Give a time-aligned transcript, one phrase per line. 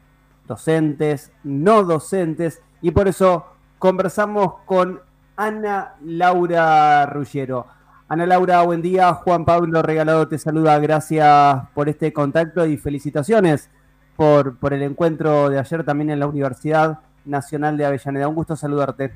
[0.47, 3.47] Docentes, no docentes, y por eso
[3.79, 5.01] conversamos con
[5.37, 7.67] Ana Laura Ruggiero.
[8.09, 9.15] Ana Laura, buen día.
[9.15, 10.79] Juan Pablo Regalado te saluda.
[10.79, 13.71] Gracias por este contacto y felicitaciones
[14.17, 18.29] por, por el encuentro de ayer también en la Universidad Nacional de Avellaneda.
[18.29, 19.15] Un gusto saludarte.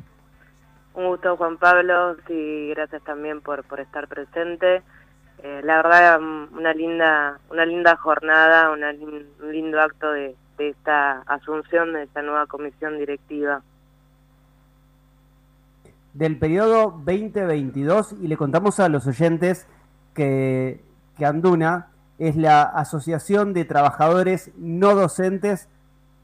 [0.98, 2.16] Un gusto, Juan Pablo.
[2.26, 4.82] Sí, gracias también por, por estar presente.
[5.44, 12.02] Eh, la verdad, una linda, una linda jornada, un lindo acto de esta asunción de
[12.02, 13.62] esta nueva comisión directiva
[16.14, 19.68] del periodo 2022 y le contamos a los oyentes
[20.14, 20.80] que,
[21.16, 25.68] que Anduna es la Asociación de Trabajadores No Docentes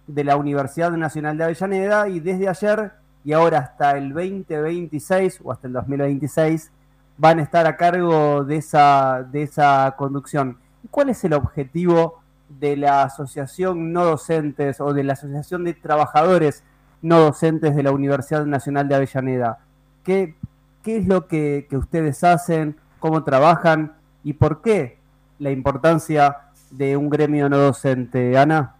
[0.09, 5.51] de la Universidad Nacional de Avellaneda y desde ayer y ahora hasta el 2026 o
[5.51, 6.71] hasta el 2026
[7.17, 10.59] van a estar a cargo de esa, de esa conducción.
[10.91, 16.65] ¿Cuál es el objetivo de la Asociación No Docentes o de la Asociación de Trabajadores
[17.01, 19.59] No Docentes de la Universidad Nacional de Avellaneda?
[20.05, 20.35] ¿Qué,
[20.83, 22.77] qué es lo que, ustedes hacen?
[22.99, 23.95] ¿Cómo trabajan?
[24.23, 24.99] ¿Y por qué
[25.39, 26.37] la importancia
[26.71, 28.37] de un gremio no docente?
[28.37, 28.75] Ana.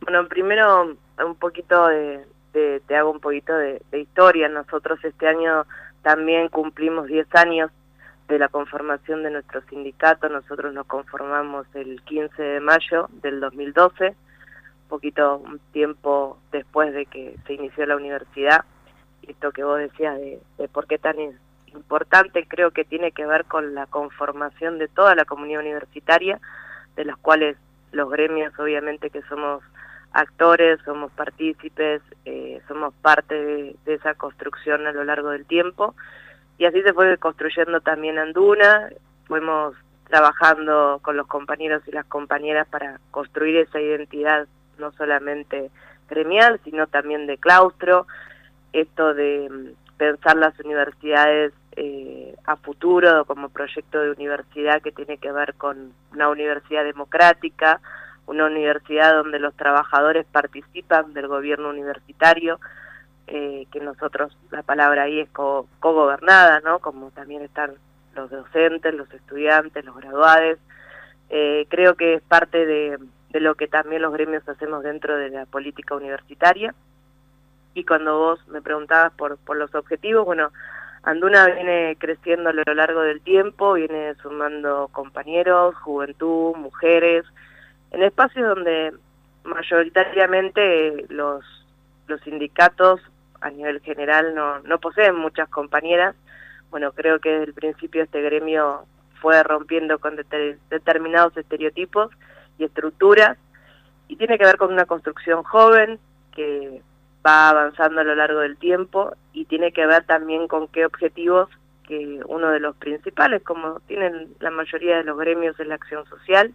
[0.00, 4.48] Bueno, primero un poquito de, te hago un poquito de, historia.
[4.48, 5.66] Nosotros este año
[6.02, 7.70] también cumplimos 10 años
[8.28, 10.28] de la conformación de nuestro sindicato.
[10.28, 17.36] Nosotros nos conformamos el 15 de mayo del 2012, un poquito tiempo después de que
[17.46, 18.64] se inició la universidad
[19.22, 20.40] esto que vos decías de,
[20.72, 21.16] por qué tan
[21.66, 26.40] importante, creo que tiene que ver con la conformación de toda la comunidad universitaria,
[26.96, 27.56] de los cuales
[27.92, 29.62] los gremios obviamente que somos
[30.12, 35.94] actores, somos partícipes, eh, somos parte de, esa construcción a lo largo del tiempo.
[36.58, 38.90] Y así se fue construyendo también Anduna,
[39.26, 39.74] fuimos
[40.08, 44.46] trabajando con los compañeros y las compañeras para construir esa identidad
[44.78, 45.70] no solamente
[46.08, 48.06] gremial, sino también de claustro,
[48.72, 55.16] esto de mm, pensar las universidades eh, a futuro como proyecto de universidad que tiene
[55.16, 57.80] que ver con una universidad democrática,
[58.26, 62.60] una universidad donde los trabajadores participan del gobierno universitario,
[63.26, 66.78] eh, que nosotros la palabra ahí es co-gobernada, ¿no?
[66.78, 67.72] Como también están
[68.14, 70.58] los docentes, los estudiantes, los graduados.
[71.30, 72.98] Eh, creo que es parte de
[73.40, 76.74] lo que también los gremios hacemos dentro de la política universitaria
[77.74, 80.52] y cuando vos me preguntabas por, por los objetivos, bueno,
[81.02, 87.24] Anduna viene creciendo a lo largo del tiempo, viene sumando compañeros, juventud, mujeres,
[87.92, 88.92] en espacios donde
[89.44, 91.44] mayoritariamente los,
[92.06, 93.00] los sindicatos
[93.40, 96.14] a nivel general no, no poseen muchas compañeras.
[96.70, 98.86] Bueno, creo que desde el principio este gremio
[99.20, 102.10] fue rompiendo con determinados estereotipos
[102.58, 103.36] y estructuras
[104.08, 105.98] y tiene que ver con una construcción joven
[106.34, 106.82] que
[107.24, 111.48] va avanzando a lo largo del tiempo y tiene que ver también con qué objetivos
[111.86, 116.04] que uno de los principales, como tienen la mayoría de los gremios en la acción
[116.06, 116.52] social,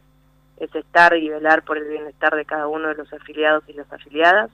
[0.60, 3.92] es estar y velar por el bienestar de cada uno de los afiliados y las
[3.92, 4.50] afiliadas.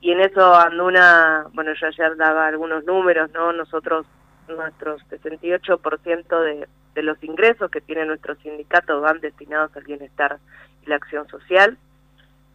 [0.00, 3.52] Y en eso Anduna, bueno, yo ayer daba algunos números, ¿no?
[3.52, 4.06] Nosotros,
[4.48, 10.38] nuestros 68% de, de los ingresos que tiene nuestro sindicato van destinados al bienestar
[10.84, 11.78] y la acción social.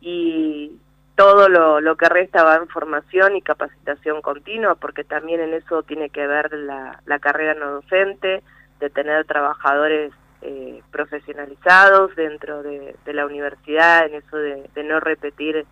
[0.01, 0.79] Y,
[1.19, 5.83] todo lo, lo, que resta va en formación y capacitación continua, porque también en eso
[5.83, 8.41] tiene que ver la, la carrera no docente,
[8.79, 15.65] de tener trabajadores eh, profesionalizados dentro de, la universidad, en eso de, no repetir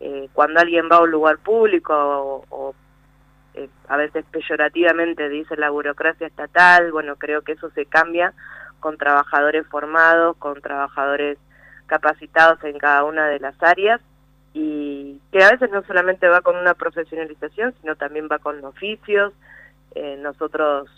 [0.00, 2.74] eh, cuando alguien va a un lugar público o,
[3.54, 8.32] eh, a veces peyorativamente dice la burocracia estatal, bueno, creo que eso se cambia
[8.80, 11.38] con trabajadores formados, con trabajadores
[11.86, 14.00] capacitados en cada una de las áreas
[14.52, 19.32] y que a veces no solamente va con una profesionalización, sino también va con oficios.
[19.94, 20.90] Eh, nosotros,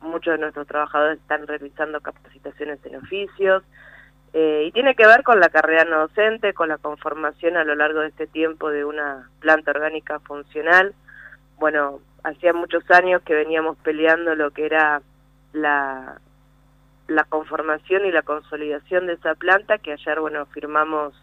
[0.00, 3.62] muchos de nuestros trabajadores están realizando capacitaciones en oficios,
[4.32, 7.74] eh, y tiene que ver con la carrera no docente, con la conformación a lo
[7.74, 10.94] largo de este tiempo de una planta orgánica funcional.
[11.58, 15.00] Bueno, hacía muchos años que veníamos peleando lo que era
[15.54, 16.20] la,
[17.08, 21.14] la conformación y la consolidación de esa planta que ayer, bueno, firmamos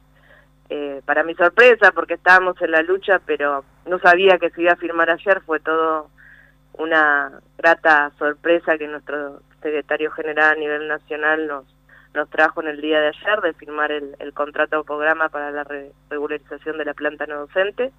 [0.69, 4.71] eh, para mi sorpresa, porque estábamos en la lucha, pero no sabía que se iba
[4.71, 6.09] a firmar ayer, fue todo
[6.73, 11.65] una grata sorpresa que nuestro secretario general a nivel nacional nos,
[12.13, 15.51] nos trajo en el día de ayer de firmar el, el contrato o programa para
[15.51, 15.65] la
[16.09, 17.91] regularización de la planta no docente.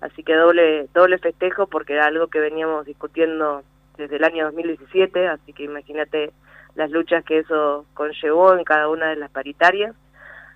[0.00, 3.62] Así que doble, doble festejo porque era algo que veníamos discutiendo
[3.96, 6.32] desde el año 2017, así que imagínate
[6.74, 9.94] las luchas que eso conllevó en cada una de las paritarias,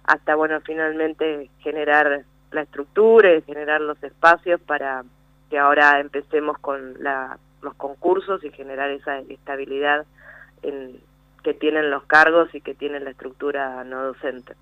[0.05, 5.05] hasta, bueno, finalmente generar la estructura y generar los espacios para
[5.51, 10.07] que ahora empecemos con la, los concursos y generar esa estabilidad
[10.63, 10.99] en,
[11.45, 14.55] que tienen los cargos y que tiene la estructura no docente.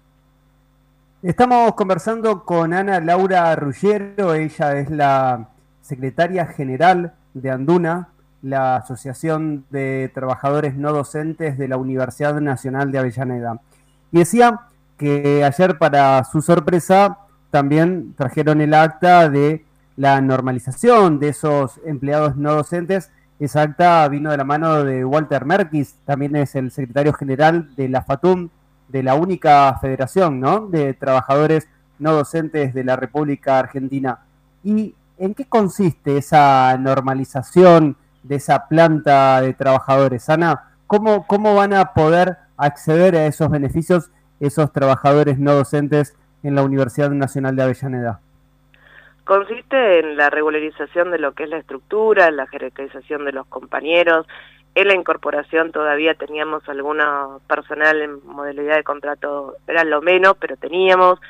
[1.23, 5.49] Estamos conversando con Ana Laura Ruggiero, ella es la
[5.81, 8.09] secretaria general de Anduna,
[8.43, 13.61] la Asociación de Trabajadores No Docentes de la Universidad Nacional de Avellaneda.
[14.12, 14.61] Y decía
[14.99, 17.19] que ayer, para su sorpresa,
[17.51, 19.65] también trajeron el acta de
[19.96, 23.11] la normalización de esos empleados no docentes.
[23.38, 27.88] Esa acta vino de la mano de Walter Merkis, también es el secretario general de
[27.88, 28.49] la FATUM,
[28.88, 30.67] de la única federación ¿no?
[30.67, 31.69] de trabajadores
[31.99, 34.20] no docentes de la República Argentina.
[34.62, 40.29] ¿Y en qué consiste esa normalización de esa planta de trabajadores?
[40.29, 44.11] Ana, ¿cómo, cómo van a poder acceder a esos beneficios
[44.41, 48.20] esos trabajadores no docentes en la Universidad Nacional de Avellaneda?
[49.25, 54.26] Consiste en la regularización de lo que es la estructura, la jerarquización de los compañeros,
[54.75, 60.56] en la incorporación todavía teníamos alguna personal en modalidad de contrato, era lo menos, pero
[60.56, 61.21] teníamos,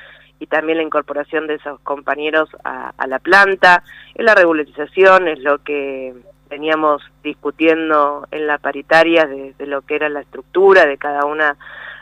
[0.40, 3.82] y también la incorporación de esos compañeros a, la planta.
[4.14, 6.14] En la regularización es lo que
[6.48, 11.56] veníamos discutiendo en la paritaria de, lo que era la estructura de cada una.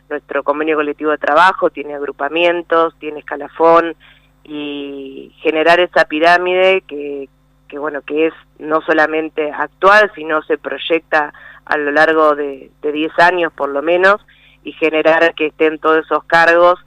[0.08, 3.96] Nuestro convenio colectivo de trabajo tiene agrupamientos, tiene escalafón
[4.44, 7.28] y generar esa pirámide que,
[7.68, 11.32] que bueno, que es no solamente actual, sino se proyecta
[11.64, 14.20] a lo largo de, de 10 años por lo menos
[14.64, 16.78] y generar que estén todos esos cargos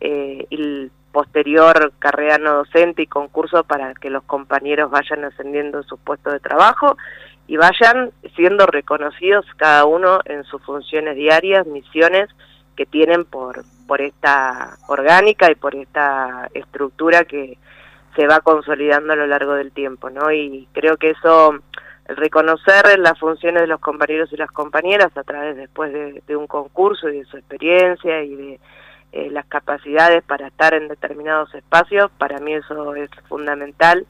[0.00, 5.84] eh, y posterior carrera no docente y concurso para que los compañeros vayan ascendiendo en
[5.84, 6.96] sus puestos de trabajo
[7.46, 12.28] y vayan siendo reconocidos cada uno en sus funciones diarias, misiones
[12.76, 17.58] que tienen por, por esta orgánica y por esta estructura que,
[18.14, 20.30] se va consolidando a lo largo del tiempo, ¿no?
[20.30, 21.58] Y creo que eso,
[22.06, 26.46] el reconocer las funciones de los compañeros y las compañeras a través después de, un
[26.46, 28.60] concurso y de su experiencia y de
[29.12, 34.06] eh, las capacidades para estar en determinados espacios, para mí eso es fundamental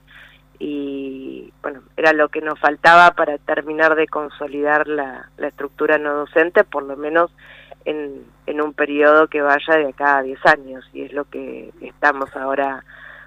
[0.58, 6.14] y bueno, era lo que nos faltaba para terminar de consolidar la, la estructura no
[6.14, 7.30] docente, por lo menos
[7.84, 8.24] en,
[8.60, 12.84] un periodo que vaya de acá a 10 años y es lo que estamos ahora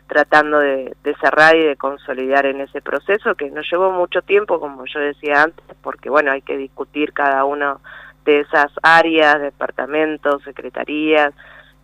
[0.08, 4.86] tratando de, cerrar y de consolidar en ese proceso que nos llevó mucho tiempo, como
[4.86, 7.82] yo decía antes, porque bueno, hay que discutir cada uno
[8.24, 11.34] de esas áreas, departamentos, secretarías,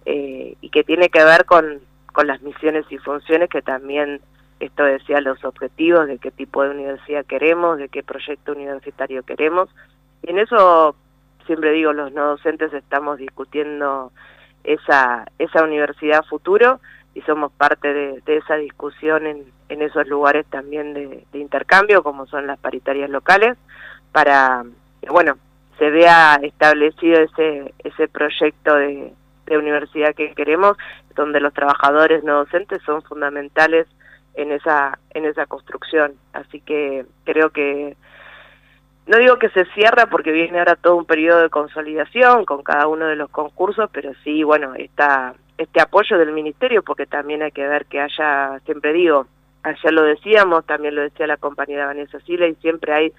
[0.05, 1.81] eh, y que tiene que ver con,
[2.13, 4.21] con las misiones y funciones que también
[4.59, 9.69] esto decía los objetivos de qué tipo de universidad queremos, de qué proyecto universitario queremos.
[10.21, 10.95] Y en eso,
[11.45, 14.11] siempre digo, los no docentes estamos discutiendo
[14.63, 16.79] esa, esa universidad futuro
[17.13, 22.47] y somos parte de, esa discusión en, en, esos lugares también de, intercambio, como son
[22.47, 23.57] las paritarias locales,
[24.11, 24.63] para
[25.01, 25.37] que, bueno,
[25.77, 29.13] se vea establecido ese, ese proyecto de,
[29.45, 30.77] de universidad que queremos,
[31.15, 33.87] donde los trabajadores no docentes son fundamentales
[34.35, 36.13] en esa, en esa construcción.
[36.33, 37.95] Así que creo que
[39.05, 42.87] no digo que se cierra porque viene ahora todo un periodo de consolidación con cada
[42.87, 47.51] uno de los concursos, pero sí, bueno, está este apoyo del ministerio, porque también hay
[47.51, 49.27] que ver que haya, siempre digo,
[49.63, 53.13] ayer lo decíamos, también lo decía la compañera Vanessa Sila, y siempre hay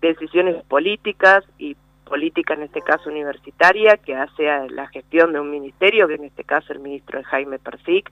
[0.00, 6.08] decisiones políticas y política en este caso universitaria que hace la gestión de un ministerio,
[6.08, 8.10] que en este caso el ministro es Jaime Persic,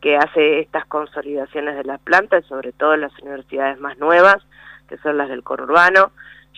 [0.00, 4.36] que hace estas consolidaciones de las plantas, sobre todo en las universidades más nuevas,
[4.88, 6.10] que son las del conurbano.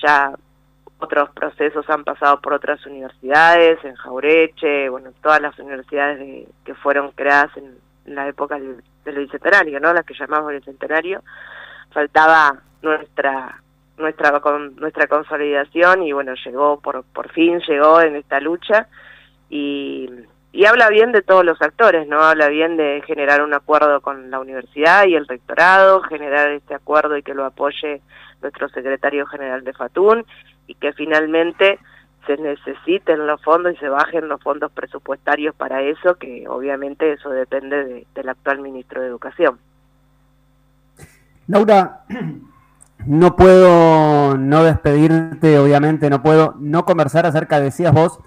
[0.02, 0.32] Ya
[0.98, 7.10] otros procesos han pasado por otras universidades, en Jaureche, bueno, todas las universidades que fueron
[7.12, 9.92] creadas en, la época del, Bicentenario, ¿no?
[9.92, 11.22] Las que llamamos el Centenario.
[11.90, 13.60] Faltaba nuestra
[13.96, 18.88] nuestra con, nuestra consolidación y bueno, llegó por por fin llegó en esta lucha
[19.50, 20.08] y
[20.52, 22.20] y habla bien de todos los actores, ¿no?
[22.20, 27.16] Habla bien de generar un acuerdo con la universidad y el rectorado, generar este acuerdo
[27.16, 28.02] y que lo apoye
[28.42, 30.24] nuestro secretario general de FATUN
[30.66, 31.78] y que finalmente
[32.26, 37.30] se necesiten los fondos y se bajen los fondos presupuestarios para eso, que obviamente eso
[37.30, 39.58] depende del actual ministro de Educación.
[41.48, 42.02] Laura,
[43.06, 48.20] no puedo no despedirte, obviamente, no puedo no conversar acerca, decías vos,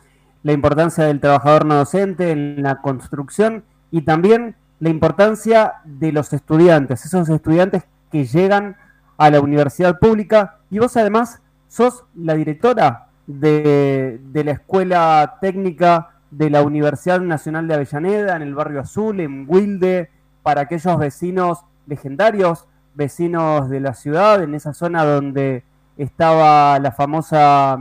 [0.43, 6.33] la importancia del trabajador no docente en la construcción y también la importancia de los
[6.33, 8.75] estudiantes, esos estudiantes que llegan
[9.17, 16.49] a la universidad pública y vos además sos la directora de, la Escuela Técnica de
[16.49, 20.09] la Universidad Nacional de Avellaneda, en el barrio Azul, en Wilde,
[20.43, 25.63] para aquellos vecinos legendarios, vecinos de la ciudad, en esa zona donde
[25.97, 27.77] estaba la famosa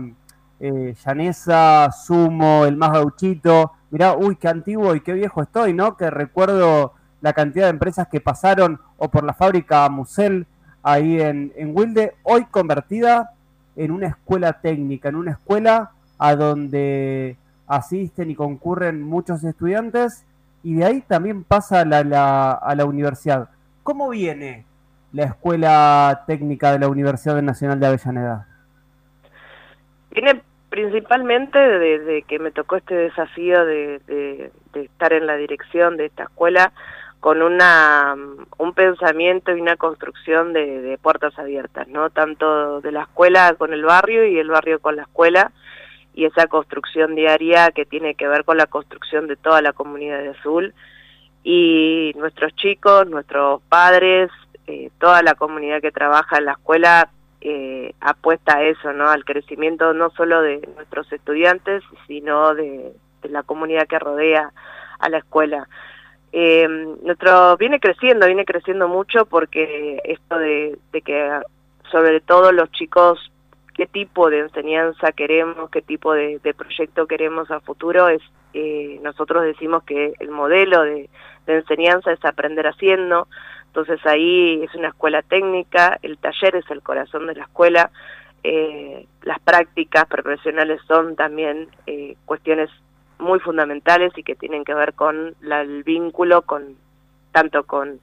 [0.60, 3.72] eh, Llanesa, Sumo, el más gauchito.
[3.90, 5.96] Mirá, uy, qué antiguo y qué viejo estoy, ¿no?
[5.96, 10.46] Que recuerdo la cantidad de empresas que pasaron o por la fábrica Musel
[10.84, 13.32] ahí en, en Wilde, hoy convertida
[13.74, 17.36] en una escuela técnica, en una escuela a donde
[17.66, 20.24] asisten y concurren muchos estudiantes
[20.62, 23.48] y de ahí también pasa a la, a la universidad.
[23.82, 24.64] ¿Cómo viene
[25.12, 28.46] la Escuela Técnica de la Universidad Nacional de Avellaneda?
[30.10, 34.50] Viene principalmente desde que me tocó este desafío de, de,
[34.82, 36.72] estar en la dirección de esta escuela
[37.24, 38.14] con una,
[38.58, 42.10] un pensamiento y una construcción de, puertas abiertas, ¿no?
[42.10, 45.50] Tanto de la escuela con el barrio y el barrio con la escuela,
[46.12, 50.18] y esa construcción diaria que tiene que ver con la construcción de toda la comunidad
[50.18, 50.74] de Azul.
[51.42, 54.30] Y nuestros chicos, nuestros padres,
[54.66, 57.08] eh, toda la comunidad que trabaja en la escuela
[57.40, 59.08] eh, apuesta a eso, ¿no?
[59.08, 64.52] Al crecimiento no solo de nuestros estudiantes, sino de la comunidad que rodea
[64.98, 65.66] a la escuela.
[66.36, 66.66] Eh,
[67.04, 71.30] nuestro viene creciendo, viene creciendo mucho porque esto de, que
[71.92, 73.30] sobre todo los chicos
[73.72, 78.20] qué tipo de enseñanza queremos, qué tipo de, proyecto queremos a futuro, es
[78.52, 81.08] eh, nosotros decimos que el modelo de,
[81.46, 83.28] enseñanza es aprender haciendo,
[83.66, 87.92] entonces ahí es una escuela técnica, el taller es el corazón de la escuela,
[88.42, 92.70] eh, las prácticas profesionales son también eh, cuestiones
[93.18, 96.76] muy fundamentales y que tienen que ver con el vínculo con
[97.32, 98.00] tanto con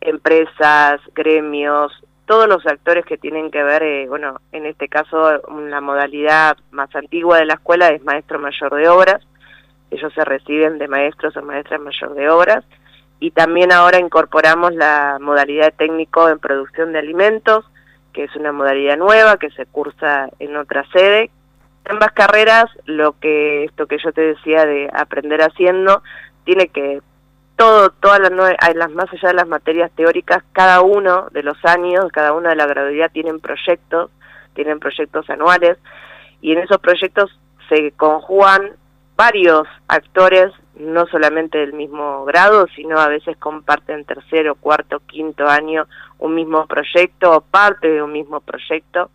[0.00, 1.92] empresas, gremios,
[2.26, 6.94] todos los actores que tienen que ver, eh, bueno, en este caso la modalidad más
[6.94, 9.22] antigua de la escuela es maestro mayor de obras,
[9.90, 12.64] ellos se reciben de maestros o maestras mayor de obras,
[13.20, 17.64] y también ahora incorporamos la modalidad técnico en producción de alimentos,
[18.12, 21.30] que es una modalidad nueva que se cursa en otra sede,
[21.88, 26.02] ambas carreras, lo que esto que yo te decía de aprender haciendo,
[26.44, 27.00] tiene que
[27.56, 28.32] todo, todas las,
[28.74, 32.56] las más allá de las materias teóricas, cada uno de los años, cada una de
[32.56, 34.10] la gradualidad tienen proyectos,
[34.54, 35.78] tienen proyectos anuales,
[36.40, 37.38] y en esos proyectos
[37.68, 38.72] se conjugan
[39.16, 45.86] varios actores, no solamente del mismo grado, sino a veces comparten tercero, cuarto, quinto año
[46.18, 49.10] un mismo proyecto o parte de un mismo proyecto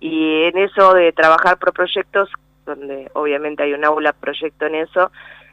[0.00, 2.30] y en eso de trabajar por proyectos,
[2.64, 5.10] donde obviamente hay un aula proyecto en eso,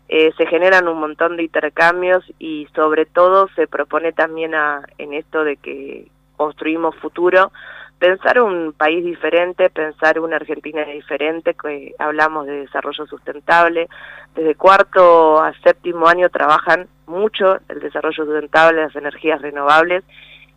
[0.10, 5.14] eh, se generan un montón de intercambios y sobre todo se propone también a, en
[5.14, 7.52] esto de que construimos futuro,
[8.00, 13.88] pensar un país diferente, pensar una Argentina diferente, que hablamos de desarrollo sustentable.
[14.36, 20.04] Desde cuarto a séptimo año trabajan mucho el desarrollo sustentable, las energías renovables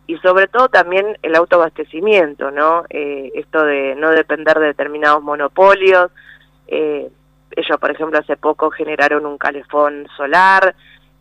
[0.07, 2.85] y sobre todo también el autoabastecimiento, ¿no?
[2.89, 6.09] Eh, esto de no depender de determinados monopolios.
[6.67, 7.09] Eh,
[7.51, 10.73] ellos, por ejemplo, hace poco generaron un calefón solar.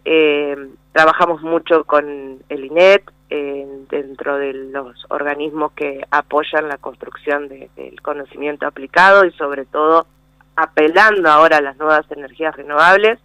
[0.05, 0.57] Eh,
[0.93, 8.69] trabajamos mucho con el INET dentro de los organismos que apoyan la construcción del conocimiento
[8.69, 10.07] aplicado y sobre todo
[10.55, 13.19] apelando ahora a las nuevas energías renovables.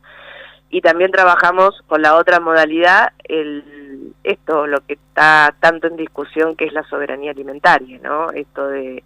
[0.72, 3.81] Y también trabajamos con la otra modalidad, el
[4.24, 8.30] esto lo que está tanto en discusión que es la soberanía alimentaria, ¿no?
[8.32, 9.04] Esto de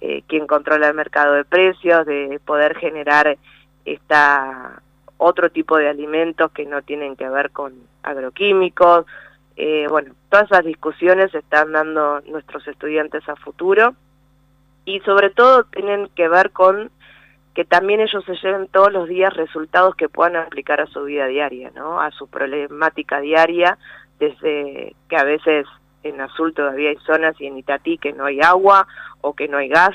[0.00, 3.36] eh, quién controla el mercado de precios, de poder generar
[3.84, 4.82] esta
[5.18, 9.06] otro tipo de alimentos que no tienen que ver con agroquímicos.
[9.56, 13.94] Eh, bueno, todas esas discusiones están dando nuestros estudiantes a futuro
[14.84, 16.90] y sobre todo tienen que ver con
[17.54, 21.26] que también ellos se lleven todos los días resultados que puedan aplicar a su vida
[21.26, 22.02] diaria, ¿no?
[22.02, 23.78] A su problemática diaria,
[24.18, 25.66] desde que a veces
[26.02, 28.86] en Azul todavía hay zonas y en Itatí que no hay agua
[29.20, 29.94] o que no hay gas,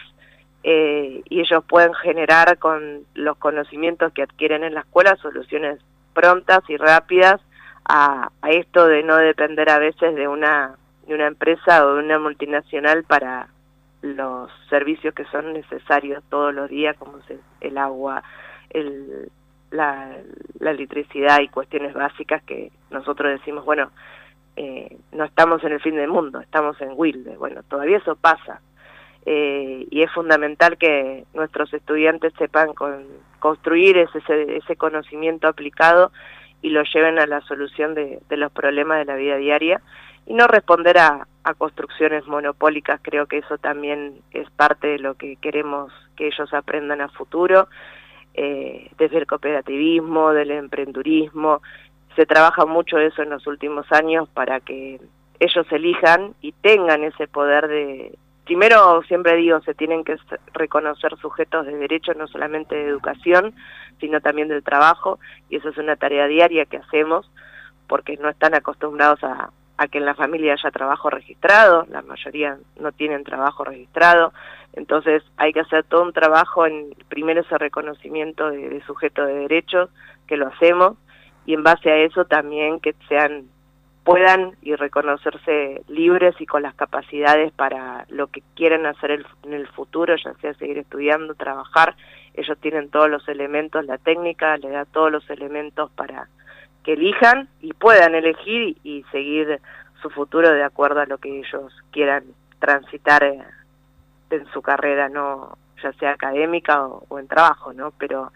[0.63, 5.79] eh, y ellos pueden generar con los conocimientos que adquieren en la escuela soluciones
[6.13, 7.41] prontas y rápidas
[7.85, 10.75] a, esto de no depender a veces de una,
[11.07, 13.47] de una empresa o de una multinacional para,
[14.01, 17.19] los servicios que son necesarios todos los días, como
[17.61, 18.23] el agua,
[18.71, 19.31] el,
[19.71, 20.15] la,
[20.59, 23.91] electricidad y cuestiones básicas que nosotros decimos, bueno,
[24.55, 27.35] eh, no estamos en el fin del mundo, estamos en Wilde.
[27.37, 28.61] Bueno, todavía eso pasa.
[29.25, 33.05] Eh, y es fundamental que nuestros estudiantes sepan con,
[33.39, 34.21] construir ese,
[34.55, 36.11] ese conocimiento aplicado
[36.61, 39.81] y lo lleven a la solución de, los problemas de la vida diaria
[40.25, 45.15] y no responder a, a construcciones monopólicas, creo que eso también es parte de lo
[45.15, 47.67] que queremos que ellos aprendan a futuro,
[48.33, 51.61] eh, desde el cooperativismo, del emprendurismo,
[52.15, 54.99] se trabaja mucho eso en los últimos años para que
[55.39, 60.17] ellos elijan y tengan ese poder de, primero siempre digo, se tienen que
[60.53, 63.55] reconocer sujetos de derecho no solamente de educación,
[63.99, 65.19] sino también del trabajo,
[65.49, 67.31] y eso es una tarea diaria que hacemos,
[67.87, 72.55] porque no están acostumbrados a, a que en la familia haya trabajo registrado, la mayoría
[72.79, 74.31] no tienen trabajo registrado,
[74.73, 79.89] entonces hay que hacer todo un trabajo en primero ese reconocimiento de, sujeto de derechos,
[80.27, 80.97] que lo hacemos,
[81.47, 83.45] y en base a eso también que sean
[84.03, 89.67] puedan y reconocerse libres y con las capacidades para lo que quieran hacer en el
[89.67, 91.95] futuro, ya sea seguir estudiando, trabajar,
[92.35, 96.27] ellos tienen todos los elementos, la técnica le da todos los elementos para
[96.83, 99.59] que elijan y puedan elegir y seguir
[100.01, 102.23] su futuro de acuerdo a lo que ellos quieran
[102.59, 107.91] transitar en su carrera, no ya sea académica o, en trabajo, ¿no?
[107.97, 108.31] Pero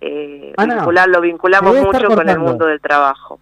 [0.00, 3.38] eh, lo vinculamos mucho con el mundo del trabajo.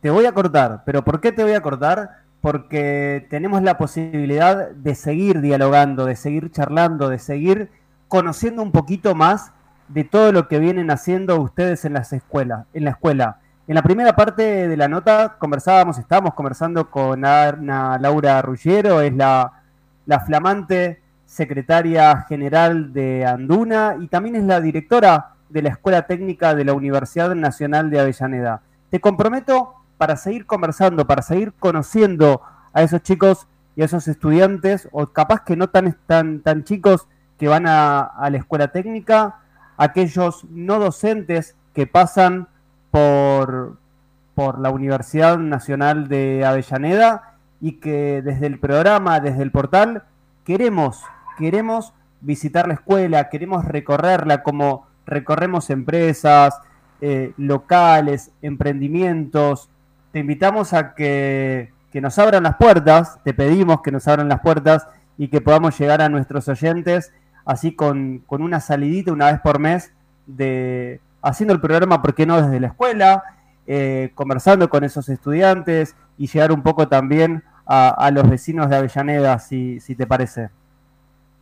[0.00, 2.20] Te voy a cortar, pero ¿por qué te voy a cortar?
[2.40, 7.70] Porque tenemos la posibilidad de seguir dialogando, de seguir charlando, de seguir
[8.08, 9.52] conociendo un poquito más
[9.88, 13.38] de todo lo que vienen haciendo ustedes en las escuelas, en la escuela.
[13.68, 19.14] En la primera parte de la nota conversábamos, estábamos conversando con Ana Laura Ruggiero, es
[19.14, 19.52] la,
[20.06, 26.54] la flamante secretaria general de Anduna y también es la directora de la Escuela Técnica
[26.54, 28.62] de la Universidad Nacional de Avellaneda.
[28.90, 34.88] Te comprometo para seguir conversando, para seguir conociendo a esos chicos y a esos estudiantes,
[34.92, 37.08] o capaz que no tan, tan, tan chicos
[37.38, 39.40] que van a, a la escuela técnica,
[39.76, 42.48] aquellos no docentes que pasan
[42.90, 43.76] por,
[44.34, 50.04] por la Universidad Nacional de Avellaneda y que desde el programa, desde el portal,
[50.44, 51.02] queremos,
[51.38, 56.58] queremos visitar la escuela, queremos recorrerla como recorremos empresas,
[57.00, 59.68] eh, locales, emprendimientos.
[60.12, 64.40] Te invitamos a que, que nos abran las puertas, te pedimos que nos abran las
[64.40, 64.86] puertas
[65.18, 67.12] y que podamos llegar a nuestros oyentes
[67.46, 69.94] así con, una salidita una vez por mes
[70.26, 73.22] de haciendo el programa, ¿por qué no desde la escuela?
[73.66, 79.38] Eh, conversando con esos estudiantes y llegar un poco también a, los vecinos de Avellaneda,
[79.40, 80.50] si, si te parece.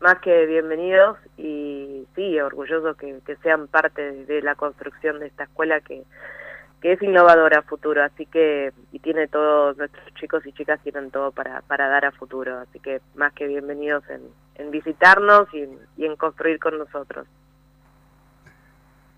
[0.01, 5.45] Más que bienvenidos y sí, orgullosos que, que sean parte de la construcción de esta
[5.45, 6.03] escuela que,
[6.81, 11.11] que es innovadora a futuro, así que, y tiene todos nuestros chicos y chicas tienen
[11.11, 14.23] todo para, para dar a futuro, así que más que bienvenidos en,
[14.57, 17.27] en visitarnos y, en construir con nosotros.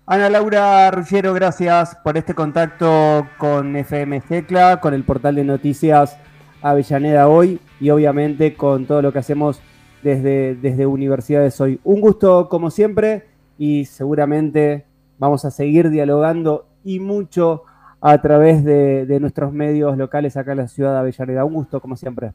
[0.05, 6.17] Ana Laura Ruggiero, gracias por este contacto con FM Tecla, con el portal de noticias
[6.61, 9.61] Avellaneda Hoy y obviamente con todo lo que hacemos
[10.03, 11.81] desde, desde Universidades Hoy.
[11.83, 14.85] Un gusto como siempre y seguramente
[15.17, 17.63] vamos a seguir dialogando y mucho
[17.99, 21.45] a través de, nuestros medios locales acá en la ciudad de Avellaneda.
[21.45, 22.33] Un gusto, como siempre.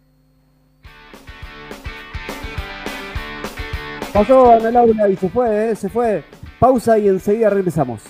[4.13, 5.77] Pasó Ana Laura y se fue, ¿eh?
[5.77, 6.23] se fue.
[6.59, 8.03] Pausa y enseguida regresamos.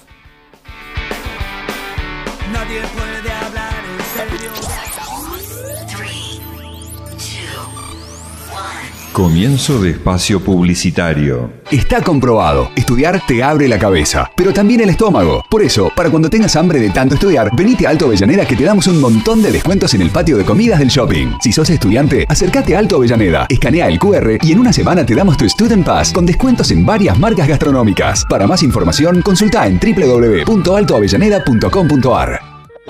[9.12, 11.52] Comienzo de espacio publicitario.
[11.70, 15.44] Está comprobado, estudiar te abre la cabeza, pero también el estómago.
[15.50, 18.64] Por eso, para cuando tengas hambre de tanto estudiar, venite a Alto Avellaneda que te
[18.64, 21.34] damos un montón de descuentos en el patio de comidas del shopping.
[21.42, 25.14] Si sos estudiante, acércate a Alto Avellaneda, escanea el QR y en una semana te
[25.14, 28.24] damos tu Student Pass con descuentos en varias marcas gastronómicas.
[28.30, 32.40] Para más información, consulta en www.altoavellaneda.com.ar.